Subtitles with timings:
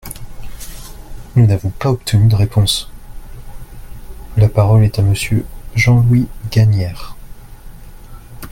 [1.35, 2.89] Nous n’avons pas obtenu de réponse!
[4.35, 7.15] La parole est à Monsieur Jean-Louis Gagnaire.